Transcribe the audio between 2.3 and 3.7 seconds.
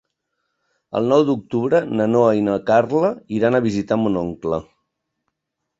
i na Carla iran a